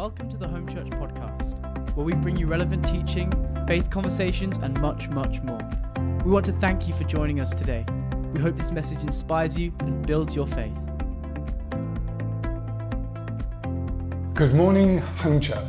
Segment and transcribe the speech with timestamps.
[0.00, 3.30] Welcome to the Home Church Podcast, where we bring you relevant teaching,
[3.68, 5.60] faith conversations, and much, much more.
[6.24, 7.84] We want to thank you for joining us today.
[8.32, 10.74] We hope this message inspires you and builds your faith.
[14.32, 15.68] Good morning, Home Church.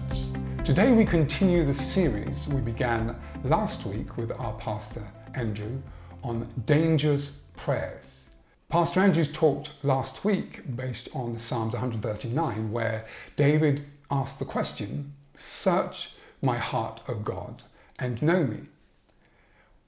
[0.64, 5.06] Today we continue the series we began last week with our pastor
[5.36, 5.82] Andrew
[6.24, 8.30] on dangerous prayers.
[8.70, 13.06] Pastor Andrews talked last week based on Psalms 139, where
[13.36, 16.12] David asked the question Search
[16.42, 17.64] my heart, O God,
[17.98, 18.68] and know me.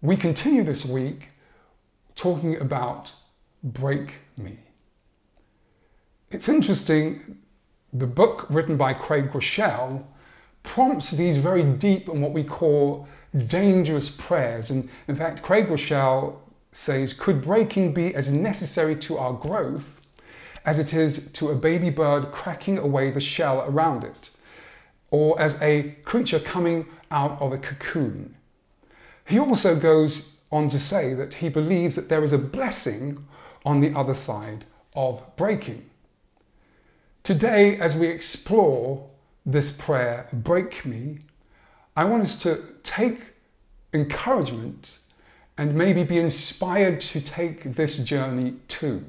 [0.02, 1.30] We continue this week
[2.16, 3.12] talking about
[3.64, 4.58] break me.
[6.31, 7.38] It's interesting,
[7.91, 10.04] the book written by Craig Groeschel
[10.64, 13.08] prompts these very deep and what we call
[13.48, 14.70] dangerous prayers.
[14.70, 16.38] And in fact, Craig Groeschel
[16.72, 20.03] says, Could breaking be as necessary to our growth
[20.66, 24.30] as it is to a baby bird cracking away the shell around it,
[25.12, 28.36] or as a creature coming out of a cocoon?
[29.25, 33.25] He also goes on to say that he believes that there is a blessing
[33.66, 35.89] on the other side of breaking.
[37.23, 39.09] Today, as we explore
[39.45, 41.20] this prayer, Break Me,
[41.95, 43.20] I want us to take
[43.94, 45.00] encouragement
[45.58, 49.05] and maybe be inspired to take this journey too.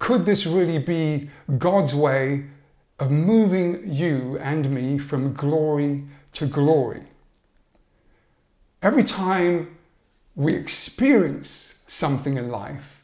[0.00, 2.46] Could this really be God's way
[2.98, 7.02] of moving you and me from glory to glory?
[8.82, 9.76] Every time
[10.34, 13.02] we experience something in life,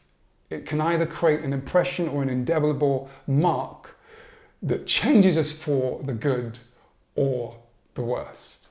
[0.49, 3.99] it can either create an impression or an indelible mark
[4.63, 6.59] that changes us for the good
[7.15, 7.59] or
[7.95, 8.69] the worst.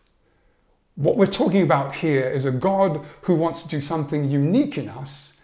[0.96, 4.90] What we're talking about here is a God who wants to do something unique in
[4.90, 5.35] us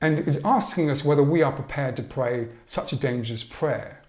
[0.00, 4.02] and is asking us whether we are prepared to pray such a dangerous prayer.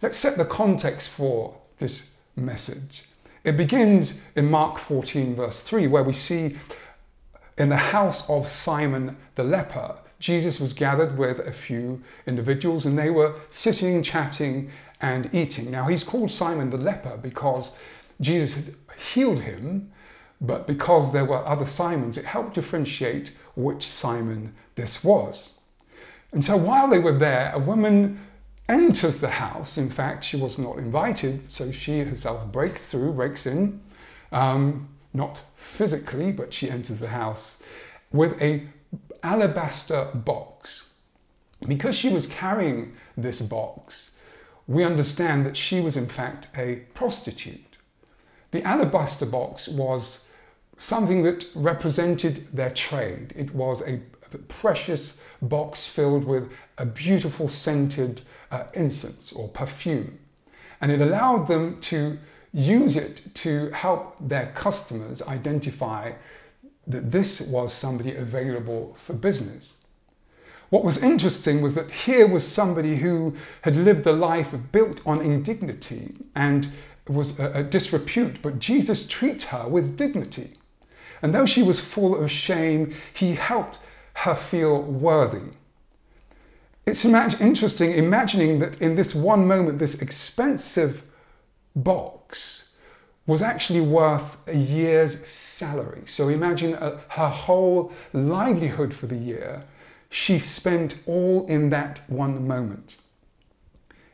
[0.00, 3.04] Let's set the context for this message.
[3.44, 6.56] It begins in Mark 14, verse 3, where we see
[7.58, 12.96] in the house of Simon the leper, Jesus was gathered with a few individuals and
[12.96, 14.70] they were sitting, chatting,
[15.00, 15.70] and eating.
[15.70, 17.72] Now, he's called Simon the leper because
[18.20, 18.74] Jesus had
[19.12, 19.90] healed him,
[20.40, 25.54] but because there were other Simons, it helped differentiate which Simon this was.
[26.32, 28.18] And so while they were there, a woman
[28.68, 29.76] enters the house.
[29.76, 33.80] In fact, she was not invited, so she herself breaks through, breaks in,
[34.30, 37.62] um, not physically, but she enters the house
[38.10, 38.66] with a
[39.22, 40.90] alabaster box.
[41.66, 44.10] Because she was carrying this box,
[44.66, 47.76] we understand that she was in fact a prostitute.
[48.50, 50.26] The alabaster box was
[50.82, 53.32] something that represented their trade.
[53.36, 54.00] It was a,
[54.48, 60.18] precious box filled with a beautiful scented uh, incense or perfume.
[60.80, 62.18] And it allowed them to
[62.50, 66.12] use it to help their customers identify
[66.86, 69.76] that this was somebody available for business.
[70.70, 75.20] What was interesting was that here was somebody who had lived a life built on
[75.20, 76.68] indignity and
[77.06, 80.56] was a, a disrepute, but Jesus treats her with dignity.
[81.22, 83.78] And though she was full of shame, he helped
[84.14, 85.52] her feel worthy.
[86.84, 91.04] It's interesting imagining that in this one moment, this expensive
[91.76, 92.70] box
[93.26, 96.02] was actually worth a year's salary.
[96.06, 99.62] So imagine a, uh, her whole livelihood for the year,
[100.10, 102.96] she spent all in that one moment.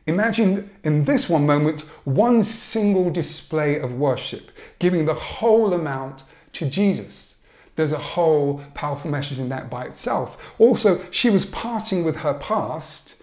[0.05, 6.69] Imagine in this one moment, one single display of worship, giving the whole amount to
[6.69, 7.37] Jesus.
[7.75, 10.37] There's a whole powerful message in that by itself.
[10.59, 13.15] Also, she was parting with her past,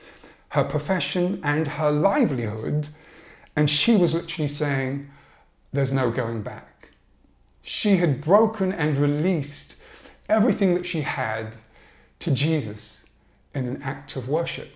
[0.50, 2.88] her profession, and her livelihood,
[3.54, 5.10] and she was literally saying,
[5.72, 6.90] There's no going back.
[7.62, 9.76] She had broken and released
[10.28, 11.56] everything that she had
[12.20, 13.04] to Jesus
[13.54, 14.70] in an act of worship.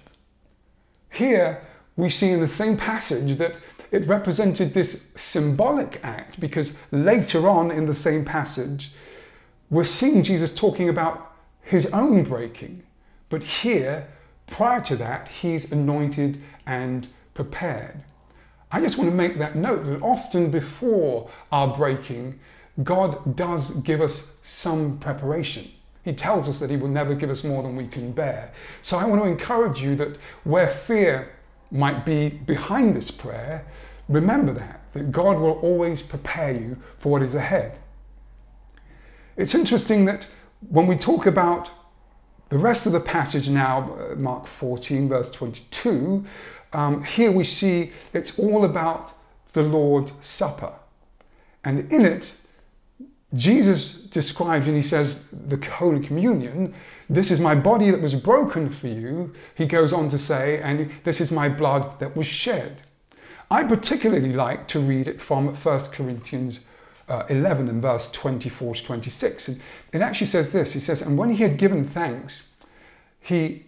[1.11, 1.63] Here,
[1.97, 3.57] we see in the same passage that
[3.91, 8.93] it represented this symbolic act because later on in the same passage,
[9.69, 11.33] we're seeing Jesus talking about
[11.63, 12.83] his own breaking.
[13.29, 14.09] But here,
[14.47, 18.03] prior to that, he's anointed and prepared.
[18.73, 22.39] I just want to make that note that often before our breaking,
[22.85, 25.71] God does give us some preparation.
[26.05, 28.53] He tells us that He will never give us more than we can bear.
[28.83, 31.31] So I want to encourage you that where fear
[31.71, 33.65] might be behind this prayer,
[34.09, 37.79] remember that, that God will always prepare you for what is ahead.
[39.37, 40.27] It's interesting that
[40.69, 41.71] when we talk about
[42.49, 46.25] the rest of the passage now, uh, Mark 14, verse 22,
[46.73, 49.13] um, here we see it's all about
[49.53, 50.73] the Lord's Supper.
[51.65, 52.37] And in it,
[53.35, 56.75] Jesus describes and he says, the Holy Communion,
[57.09, 60.91] this is my body that was broken for you, he goes on to say, and
[61.05, 62.83] this is my blood that was shed.
[63.51, 66.61] I particularly like to read it from 1 Corinthians
[67.09, 69.49] uh, 11 and verse 24 to 26.
[69.49, 69.61] And
[69.93, 72.55] It actually says this He says, And when he had given thanks,
[73.19, 73.67] he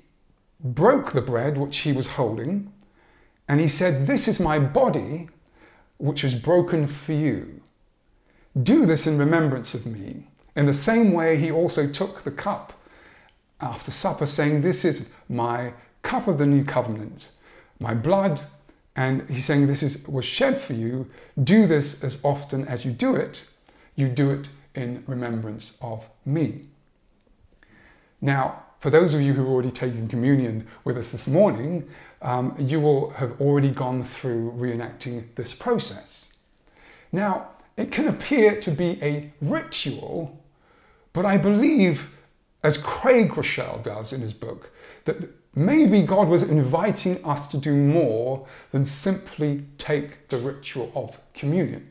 [0.60, 2.72] broke the bread which he was holding,
[3.48, 5.28] and he said, This is my body
[5.98, 7.61] which was broken for you.
[8.60, 10.26] Do this in remembrance of me.
[10.54, 12.74] In the same way, he also took the cup
[13.60, 15.72] after supper, saying, This is my
[16.02, 17.28] cup of the new covenant,
[17.80, 18.40] my blood.
[18.94, 21.08] And he's saying, This is, was shed for you.
[21.42, 23.48] Do this as often as you do it.
[23.96, 26.66] You do it in remembrance of me.
[28.20, 31.88] Now, for those of you who have already taken communion with us this morning,
[32.20, 36.32] um, you will have already gone through reenacting this process.
[37.10, 40.38] Now, it can appear to be a ritual,
[41.12, 42.10] but I believe,
[42.62, 44.70] as Craig Groeschel does in his book,
[45.04, 45.16] that
[45.54, 51.90] maybe God was inviting us to do more than simply take the ritual of communion.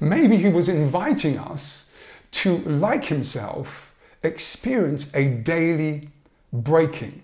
[0.00, 1.92] Maybe he was inviting us
[2.32, 6.08] to, like himself, experience a daily
[6.52, 7.22] breaking.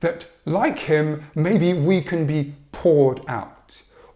[0.00, 3.51] That, like him, maybe we can be poured out.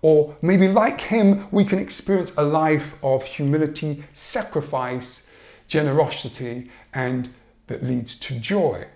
[0.06, 5.26] Or maybe, like him, we can experience a life of humility, sacrifice,
[5.66, 7.28] generosity, and
[7.66, 8.86] that leads to joy.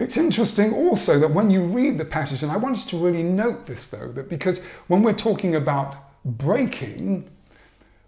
[0.00, 3.22] It's interesting also that when you read the passage, and I want us to really
[3.22, 5.94] note this though, that because when we're talking about
[6.24, 7.30] breaking,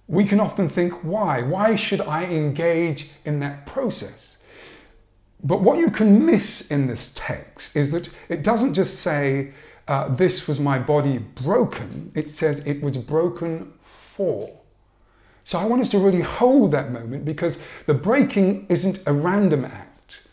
[0.08, 1.42] we can often think, why?
[1.42, 4.38] Why should I engage in that process?
[5.44, 9.52] But what you can miss in this text is that it doesn't just say,
[9.88, 14.50] uh, this was my body broken, it says it was broken for.
[15.44, 19.64] So I want us to really hold that moment because the breaking isn't a random
[19.64, 20.29] act.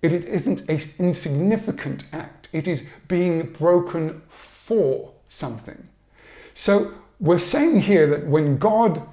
[0.00, 2.48] It isn't an insignificant act.
[2.52, 5.88] It is being broken for something.
[6.54, 9.06] So we're saying here that when God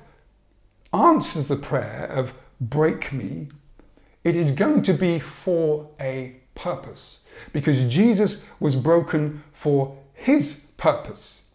[0.93, 3.49] answers the prayer of break me,
[4.23, 7.21] it is going to be for a purpose
[7.53, 11.45] because Jesus was broken for his purpose.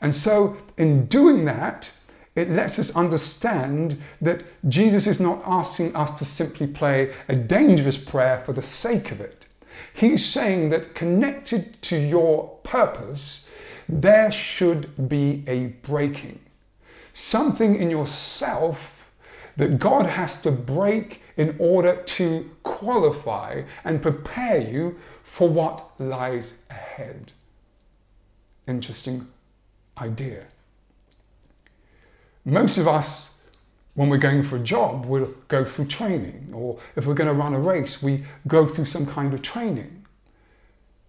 [0.00, 1.92] And so, in doing that,
[2.34, 7.96] it lets us understand that Jesus is not asking us to simply play a dangerous
[7.96, 9.46] prayer for the sake of it.
[9.94, 13.48] He's saying that connected to your purpose,
[13.88, 16.40] there should be a breaking.
[17.14, 19.10] Something in yourself
[19.56, 26.54] that God has to break in order to qualify and prepare you for what lies
[26.70, 27.32] ahead.
[28.66, 29.28] Interesting
[29.98, 30.44] idea.
[32.44, 33.42] Most of us,
[33.94, 37.34] when we're going for a job, will go through training, or if we're going to
[37.34, 40.04] run a race, we go through some kind of training.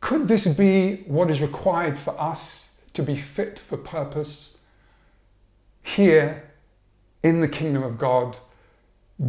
[0.01, 4.57] Could this be what is required for us to be fit for purpose
[5.83, 6.43] here
[7.23, 8.37] in the kingdom of God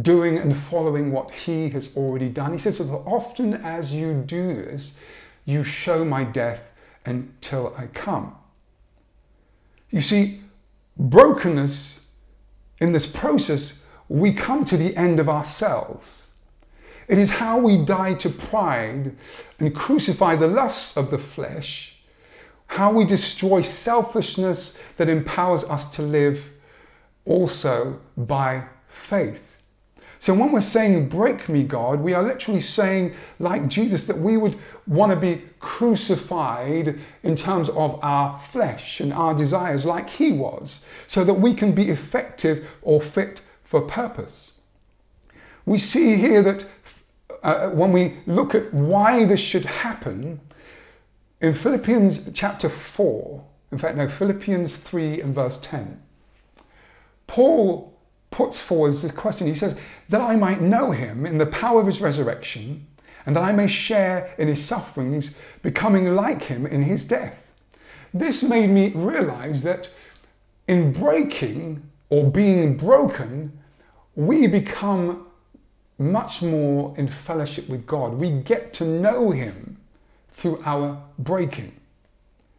[0.01, 2.53] doing and following what he has already done.
[2.53, 4.97] He says, that often as you do this,
[5.45, 6.71] you show my death
[7.05, 8.35] until I come.
[9.89, 10.41] You see,
[10.97, 12.05] brokenness
[12.77, 16.29] in this process, we come to the end of ourselves.
[17.07, 19.15] It is how we die to pride
[19.59, 21.95] and crucify the lusts of the flesh,
[22.67, 26.51] how we destroy selfishness that empowers us to live
[27.25, 29.48] also by faith.
[30.21, 34.35] So when we're saying, break me, God, we are literally saying, like Jesus, that we
[34.35, 40.33] would want to be crucified in terms of our flesh and our desires, like He
[40.33, 44.59] was, so that we can be effective or fit for purpose.
[45.65, 46.65] We see here that
[47.41, 50.41] uh, when we look at why this should happen,
[51.39, 56.01] in Philippians chapter 4, in fact, no, Philippians 3 and verse 10,
[57.27, 57.97] Paul
[58.31, 59.47] puts forward this question.
[59.47, 62.87] He says, That I might know him in the power of his resurrection,
[63.25, 67.51] and that I may share in his sufferings, becoming like him in his death.
[68.13, 69.89] This made me realize that
[70.67, 73.59] in breaking or being broken,
[74.15, 75.27] we become
[75.97, 78.13] much more in fellowship with God.
[78.13, 79.77] We get to know him
[80.29, 81.73] through our breaking.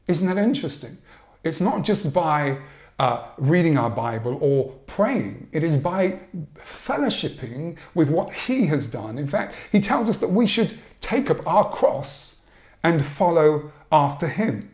[0.07, 0.99] Isn't that interesting?
[1.43, 2.59] It's not just by
[3.01, 5.49] uh, reading our Bible or praying.
[5.53, 6.21] It is by
[6.59, 9.17] fellowshipping with what He has done.
[9.17, 12.47] In fact, He tells us that we should take up our cross
[12.83, 14.71] and follow after Him.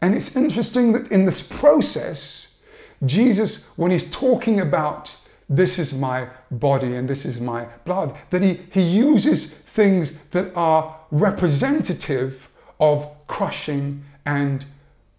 [0.00, 2.58] And it's interesting that in this process,
[3.04, 5.14] Jesus, when he's talking about
[5.50, 10.50] this is my body and this is my blood, that he, he uses things that
[10.56, 12.48] are representative
[12.80, 14.64] of crushing and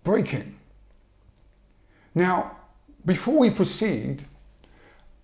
[0.04, 0.57] breaking.
[2.18, 2.58] Now,
[3.06, 4.26] before we proceed,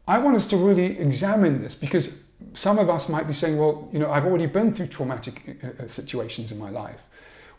[0.08, 2.22] I want us to really examine this because
[2.54, 5.84] some of us might be saying, well, you know, I've already been through traumatic uh,
[5.84, 7.02] uh, situations in my life.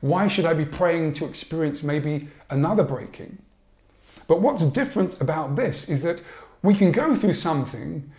[0.00, 3.38] Why should I be praying to experience maybe another breaking?
[4.28, 6.20] But what's different about this is that
[6.62, 8.12] we can go through something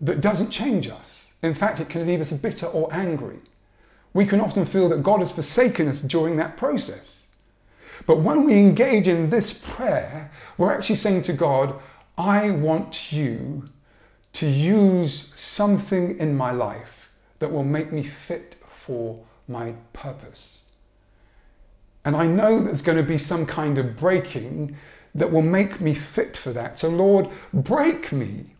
[0.00, 1.32] that doesn't change us.
[1.42, 3.38] In fact, it can leave us bitter or angry.
[4.12, 7.21] We can often feel that God has forsaken us during that process.
[8.06, 11.74] But when we engage in this prayer, we're actually saying to God,
[12.16, 13.68] I want you
[14.34, 20.62] to use something in my life that will make me fit for my purpose.
[22.04, 24.76] And I know there's going to be some kind of breaking
[25.14, 26.78] that will make me fit for that.
[26.78, 28.54] So, Lord, break me,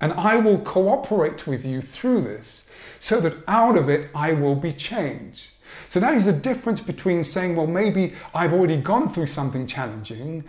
[0.00, 4.56] and I will cooperate with you through this so that out of it I will
[4.56, 5.50] be changed.
[5.92, 10.42] So, that is the difference between saying, well, maybe I've already gone through something challenging,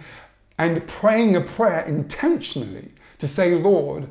[0.58, 4.08] and praying a prayer intentionally to say, Lord,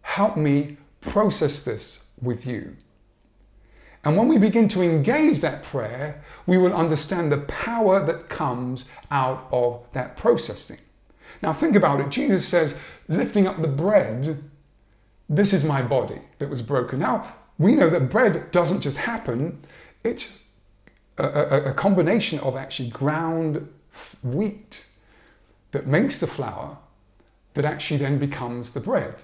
[0.00, 2.74] help me process this with you.
[4.02, 8.86] And when we begin to engage that prayer, we will understand the power that comes
[9.10, 10.78] out of that processing.
[11.42, 12.08] Now, think about it.
[12.08, 12.74] Jesus says,
[13.08, 14.42] lifting up the bread,
[15.28, 17.00] this is my body that was broken.
[17.00, 19.62] Now, we know that bread doesn't just happen,
[20.02, 20.41] it's
[21.18, 23.68] a, a, combination of actually ground
[24.22, 24.86] wheat
[25.72, 26.78] that makes the flour
[27.54, 29.16] that actually then becomes the bread.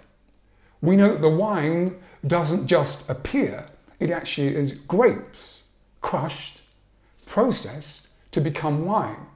[0.83, 3.67] We know that the wine doesn't just appear,
[4.01, 5.65] it actually is grapes
[6.01, 6.61] crushed,
[7.27, 9.27] processed to become wine.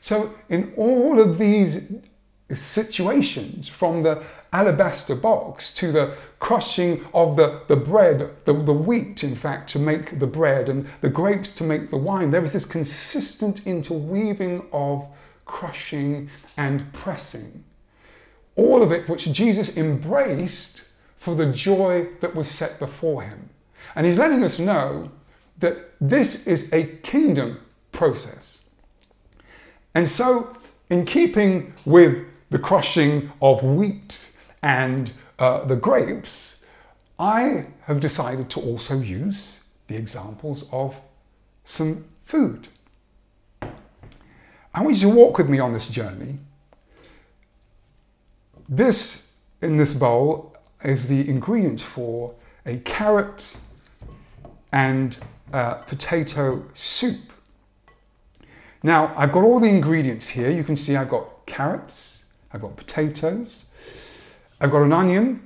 [0.00, 1.94] So, in all of these
[2.50, 4.22] situations, from the
[4.52, 9.78] alabaster box to the crushing of the, the bread, the, the wheat, in fact, to
[9.78, 14.66] make the bread, and the grapes to make the wine, there is this consistent interweaving
[14.72, 15.06] of
[15.44, 17.64] crushing and pressing.
[18.56, 20.84] All of it which Jesus embraced
[21.16, 23.48] for the joy that was set before him.
[23.96, 25.10] And he's letting us know
[25.58, 27.60] that this is a kingdom
[27.92, 28.58] process.
[29.94, 30.56] And so,
[30.90, 36.64] in keeping with the crushing of wheat and uh, the grapes,
[37.18, 40.96] I have decided to also use the examples of
[41.64, 42.68] some food.
[44.72, 46.38] I want you to walk with me on this journey.
[48.68, 52.34] This, in this bowl, is the ingredients for
[52.66, 53.56] a carrot
[54.72, 55.16] and
[55.52, 57.32] uh, potato soup.
[58.82, 60.50] Now, I've got all the ingredients here.
[60.50, 62.13] You can see I've got carrots,
[62.54, 63.64] I've got potatoes,
[64.60, 65.42] I've got an onion.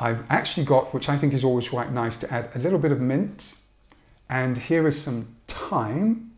[0.00, 2.90] I've actually got, which I think is always quite nice, to add a little bit
[2.90, 3.54] of mint.
[4.28, 6.32] And here is some thyme.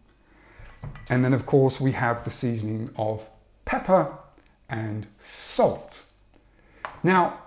[1.08, 3.26] And then, of course, we have the seasoning of
[3.64, 4.12] pepper
[4.68, 6.04] and salt.
[7.02, 7.38] Now,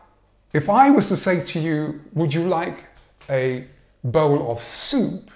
[0.53, 2.85] if I was to say to you, would you like
[3.29, 3.67] a
[4.03, 5.29] bowl of soup,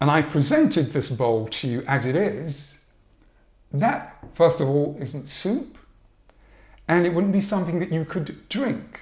[0.00, 2.77] and I presented this bowl to you as it is,
[3.72, 5.76] that, first of all, isn't soup,
[6.86, 9.00] and it wouldn't be something that you could drink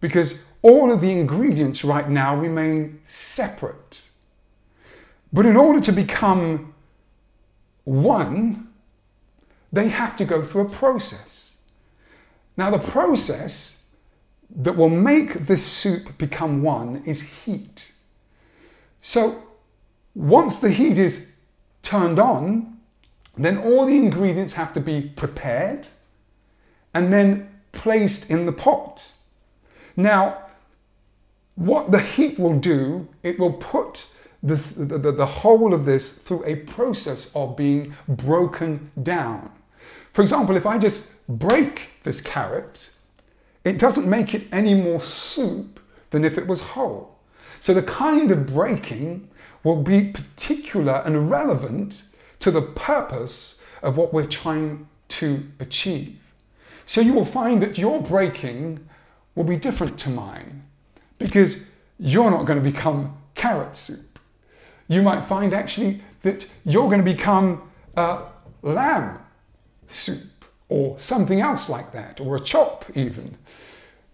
[0.00, 4.08] because all of the ingredients right now remain separate.
[5.32, 6.74] But in order to become
[7.84, 8.68] one,
[9.72, 11.58] they have to go through a process.
[12.56, 13.90] Now, the process
[14.54, 17.92] that will make this soup become one is heat.
[19.00, 19.42] So,
[20.14, 21.32] once the heat is
[21.82, 22.73] turned on,
[23.36, 25.86] then all the ingredients have to be prepared
[26.92, 29.12] and then placed in the pot.
[29.96, 30.38] Now,
[31.56, 34.06] what the heat will do, it will put
[34.42, 39.50] this, the, the, the whole of this through a process of being broken down.
[40.12, 42.90] For example, if I just break this carrot,
[43.64, 47.18] it doesn't make it any more soup than if it was whole.
[47.58, 49.28] So the kind of breaking
[49.64, 52.04] will be particular and relevant
[52.44, 56.18] to the purpose of what we're trying to achieve.
[56.86, 58.88] So you will find that your breaking
[59.34, 60.62] will be different to mine
[61.18, 61.66] because
[61.98, 64.14] you're not going to become carrot soup
[64.88, 68.22] you might find actually that you're going to become a
[68.62, 69.18] lamb
[69.88, 73.36] soup or something else like that, or a chop even.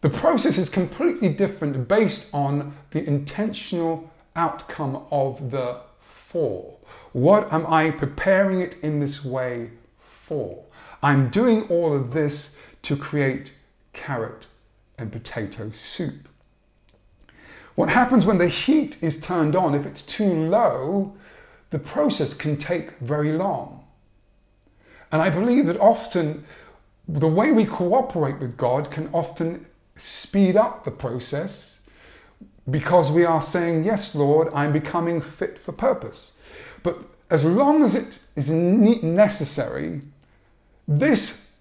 [0.00, 6.79] The process is completely different based on the intentional outcome of the fall.
[7.12, 10.64] What am I preparing it in this way for?
[11.02, 13.52] I'm doing all of this to create
[13.92, 14.46] carrot
[14.98, 16.28] and potato soup.
[17.74, 21.14] What happens when the heat is turned on, if it's too low,
[21.70, 23.84] the process can take very long.
[25.10, 26.44] And I believe that often
[27.08, 31.88] the way we cooperate with God can often speed up the process
[32.68, 36.32] because we are saying, Yes, Lord, I'm becoming fit for purpose.
[36.82, 36.98] But
[37.30, 40.02] as long as it is necessary,
[40.88, 41.52] this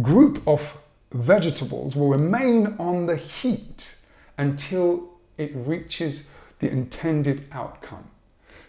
[0.00, 0.78] group of
[1.12, 3.96] vegetables will remain on the heat
[4.38, 8.10] until it reaches the intended outcome.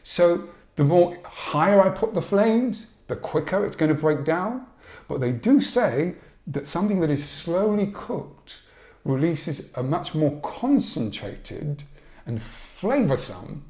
[0.04, 4.66] So the more higher I put the flames, the quicker it's going to break down.
[5.08, 6.16] But they do say
[6.48, 8.62] that something that is slowly cooked
[9.04, 11.84] releases a much more concentrated
[12.26, 13.62] and flavoursome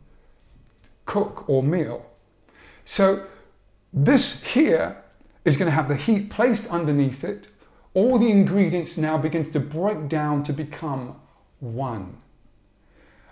[1.05, 2.05] cook or meal.
[2.85, 3.25] So
[3.93, 4.97] this here
[5.45, 7.47] is going to have the heat placed underneath it.
[7.93, 11.15] All the ingredients now begins to break down to become
[11.59, 12.17] one.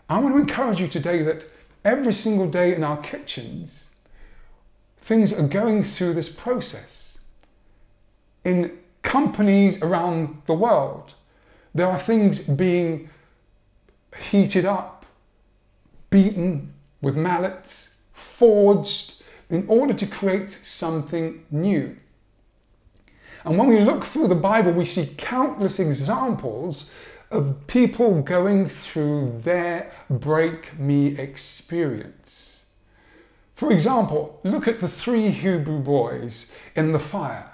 [0.10, 1.46] I want to encourage you today that
[1.86, 3.92] every single day in our kitchens,
[4.98, 7.20] things are going through this process.
[8.44, 11.14] In companies around the world,
[11.74, 13.10] there are things being
[14.30, 15.06] heated up,
[16.10, 19.19] beaten with mallets, forged
[19.50, 21.98] in order to create something new.
[23.44, 26.94] And when we look through the Bible, we see countless examples
[27.32, 32.66] of people going through their break me experience.
[33.56, 37.52] For example, look at the three Hebrew boys in the fire.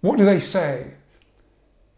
[0.00, 0.92] What do they say?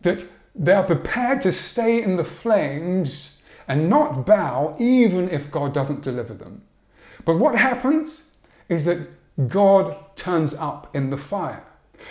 [0.03, 5.73] That they are prepared to stay in the flames and not bow even if God
[5.73, 6.63] doesn't deliver them.
[7.25, 8.30] But what happens
[8.71, 9.07] is that
[9.49, 11.65] God turns up in the fire.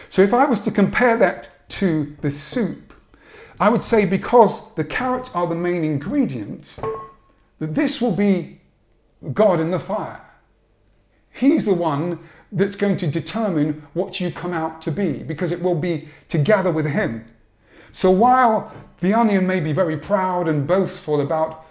[0.09, 2.93] So if I was to compare that to the soup,
[3.59, 6.77] I would say because the carrots are the main ingredient,
[7.59, 8.61] that this will be
[9.33, 10.25] God in the fire.
[11.31, 12.19] He's the one
[12.51, 16.72] that's going to determine what you come out to be because it will be together
[16.72, 17.25] with Him.
[17.91, 21.65] So while the onion may be very proud and boastful about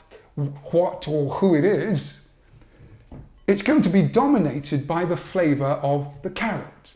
[0.71, 2.28] what or who it is,
[3.49, 6.93] it's going to be dominated by the flavour of the carrot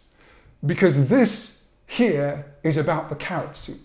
[0.65, 3.81] because this here is about the carrot soup.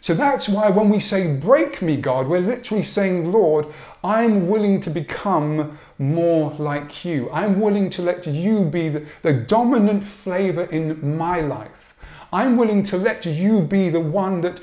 [0.00, 3.66] So that's why when we say, Break me, God, we're literally saying, Lord,
[4.02, 7.28] I'm willing to become more like you.
[7.32, 11.96] I'm willing to let you be the, the dominant flavor in my life.
[12.32, 14.60] I'm willing to let you be the one that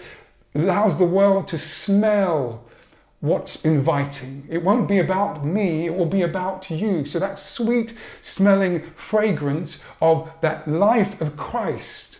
[0.55, 2.66] allows the world to smell
[3.19, 4.45] what's inviting.
[4.49, 7.05] It won't be about me, it will be about you.
[7.05, 12.19] So that sweet smelling fragrance of that life of Christ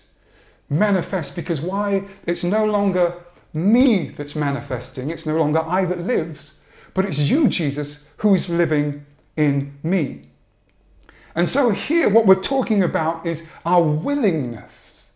[0.70, 2.06] manifest because why?
[2.26, 3.14] It's no longer
[3.54, 6.54] me that's manifesting, it's no longer I that lives,
[6.94, 9.06] but it's you, Jesus, who's living
[9.36, 10.30] in me.
[11.36, 15.12] And so here, what we're talking about is our willingness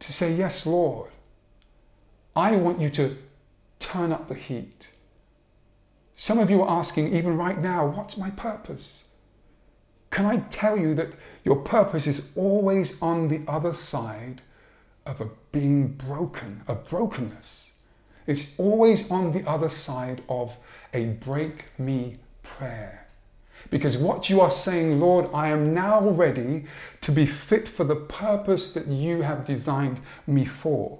[0.00, 1.10] to say, Yes, Lord,
[2.34, 3.16] I want you to
[3.86, 4.90] turn up the heat.
[6.16, 9.08] Some of you are asking, even right now, what's my purpose?
[10.10, 11.10] Can I tell you that
[11.44, 14.42] your purpose is always on the other side
[15.06, 17.74] of a being broken, a brokenness.
[18.26, 20.56] It's always on the other side of
[20.92, 23.06] a break me prayer.
[23.70, 26.66] Because what you are saying, Lord, I am now ready
[27.02, 30.98] to be fit for the purpose that you have designed me for.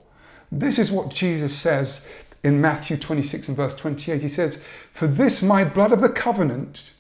[0.51, 2.07] This is what Jesus says
[2.47, 4.23] in Matthew 26 and verse 28.
[4.23, 6.93] He says, For this my blood of the covenant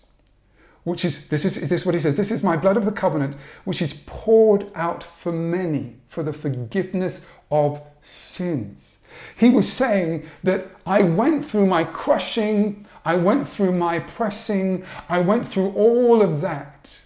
[0.82, 2.92] which is this is this is what he says this is my blood of the
[2.92, 8.98] covenant which is poured out for many for the forgiveness of sins
[9.36, 15.18] he was saying that i went through my crushing i went through my pressing i
[15.18, 17.00] went through all of that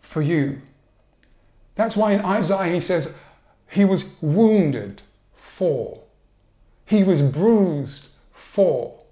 [0.00, 0.60] for you
[1.76, 3.16] that's why in isaiah he says
[3.68, 5.00] he was wounded
[5.36, 6.03] for
[6.86, 9.04] he was bruised for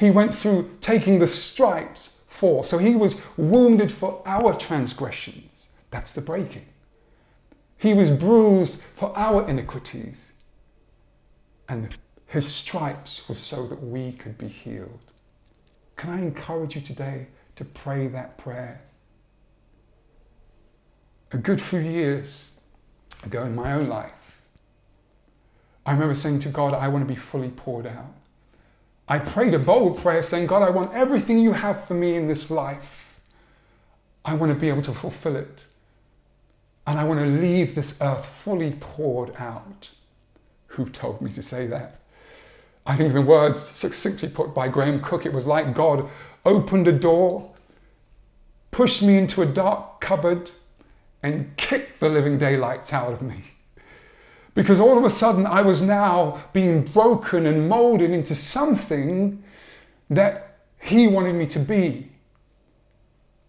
[0.00, 2.64] he went through taking the stripes for.
[2.64, 5.68] So he was wounded for our transgressions.
[5.90, 6.64] That's the breaking.
[7.76, 10.32] He was bruised for our iniquities.
[11.68, 11.94] And
[12.26, 15.00] his stripes were so that we could be healed.
[15.96, 17.26] Can I encourage you today
[17.56, 18.80] to pray that prayer?
[21.32, 22.52] A good few years
[23.22, 24.12] ago in my own life,
[25.86, 28.14] I remember saying to God, I want to be fully poured out.
[29.08, 32.28] I prayed a bold prayer saying, God, I want everything you have for me in
[32.28, 33.20] this life.
[34.24, 35.64] I want to be able to fulfill it.
[36.86, 39.90] And I want to leave this earth fully poured out.
[40.68, 41.98] Who told me to say that?
[42.86, 46.08] I think the words succinctly put by Graham Cooke, it was like God
[46.44, 47.52] opened a door,
[48.70, 50.50] pushed me into a dark cupboard,
[51.22, 53.42] and kicked the living daylights out of me.
[54.60, 59.42] Because all of a sudden I was now being broken and molded into something
[60.10, 62.10] that He wanted me to be.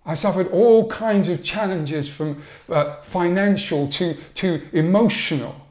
[0.06, 5.68] I suffered all kinds of challenges from uh, financial to, to emotional.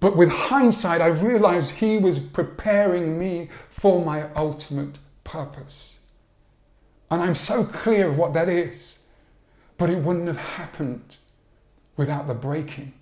[0.00, 5.96] But with hindsight, I realized He was preparing me for my ultimate purpose.
[7.10, 9.02] And I'm so clear of what that is.
[9.78, 11.16] But it wouldn't have happened
[11.96, 12.92] without the breaking.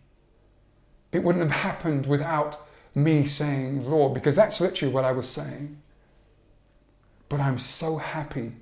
[1.16, 5.78] It wouldn't have happened without me saying, Lord, because that's literally what I was saying.
[7.30, 8.52] But I'm so happy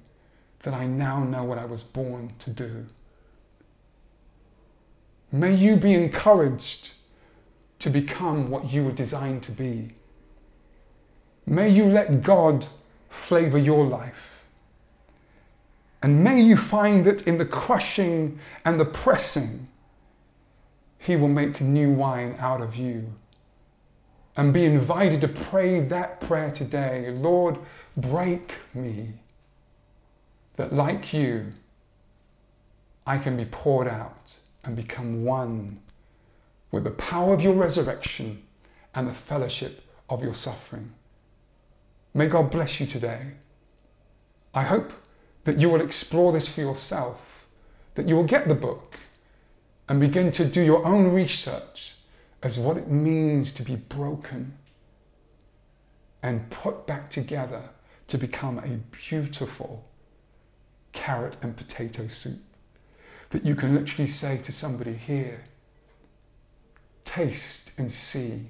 [0.62, 2.86] that I now know what I was born to do.
[5.32, 6.92] May you be encouraged
[7.80, 9.90] to become what you were designed to be.
[11.44, 12.68] May you let God
[13.10, 14.44] flavor your life.
[16.04, 19.66] And may you find that in the crushing and the pressing,
[21.04, 23.12] He will make new wine out of you.
[24.38, 27.58] And be invited to pray that prayer today Lord,
[27.94, 29.10] break me,
[30.56, 31.52] that like you,
[33.06, 35.80] I can be poured out and become one
[36.70, 38.42] with the power of your resurrection
[38.94, 40.94] and the fellowship of your suffering.
[42.14, 43.32] May God bless you today.
[44.54, 44.94] I hope
[45.44, 47.46] that you will explore this for yourself,
[47.94, 48.93] that you will get the book
[49.88, 51.96] and begin to do your own research
[52.42, 54.54] as what it means to be broken
[56.22, 57.62] and put back together
[58.08, 59.84] to become a beautiful
[60.92, 62.40] carrot and potato soup
[63.30, 65.44] that you can literally say to somebody here,
[67.04, 68.46] taste and see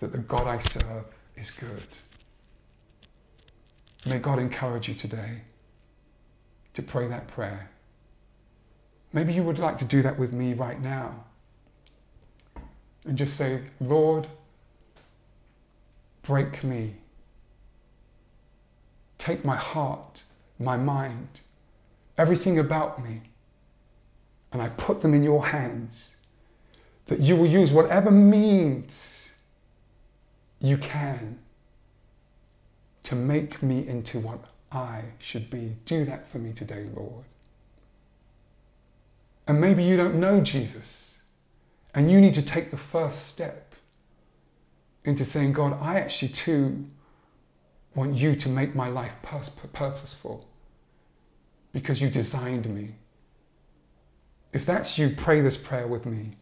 [0.00, 1.04] that the God I serve
[1.36, 1.86] is good.
[4.06, 5.42] May God encourage you today
[6.74, 7.70] to pray that prayer.
[9.12, 11.24] Maybe you would like to do that with me right now.
[13.04, 14.28] And just say, Lord,
[16.22, 16.94] break me.
[19.18, 20.22] Take my heart,
[20.58, 21.40] my mind,
[22.16, 23.22] everything about me,
[24.52, 26.16] and I put them in your hands.
[27.06, 29.32] That you will use whatever means
[30.60, 31.38] you can
[33.02, 35.76] to make me into what I should be.
[35.84, 37.24] Do that for me today, Lord.
[39.46, 41.18] And maybe you don't know Jesus
[41.94, 43.74] and you need to take the first step
[45.04, 46.86] into saying, God, I actually too
[47.94, 50.46] want you to make my life purposeful
[51.72, 52.94] because you designed me.
[54.52, 56.36] If that's you, pray this prayer with me.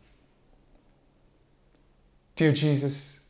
[2.37, 3.21] Dear Jesus,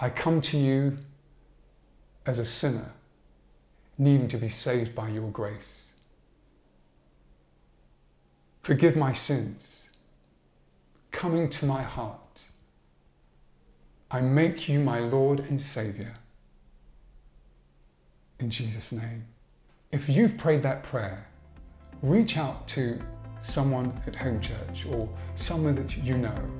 [0.00, 0.98] I come to you
[2.26, 2.92] as a sinner
[3.98, 5.91] needing to be saved by your grace.
[8.62, 9.88] Forgive my sins.
[11.10, 12.42] Coming to my heart,
[14.10, 16.14] I make you my Lord and Saviour.
[18.38, 19.24] In Jesus' name.
[19.90, 21.26] If you've prayed that prayer,
[22.02, 23.00] reach out to
[23.42, 26.50] someone at home church or someone that you know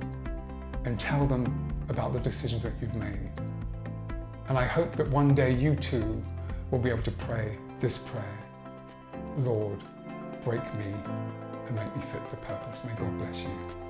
[0.83, 3.31] and tell them about the decision that you've made.
[4.49, 6.21] And I hope that one day you too
[6.69, 8.39] will be able to pray this prayer
[9.37, 9.79] Lord,
[10.43, 10.93] break me
[11.67, 12.83] and make me fit for purpose.
[12.83, 13.82] May God bless you.